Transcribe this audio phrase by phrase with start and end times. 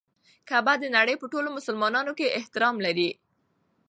[0.49, 3.09] کعبه د نړۍ په ټولو مسلمانانو کې احترام لري.